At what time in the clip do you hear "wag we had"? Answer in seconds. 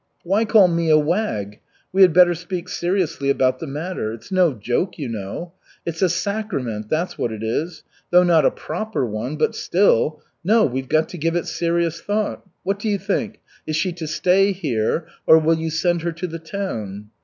0.97-2.11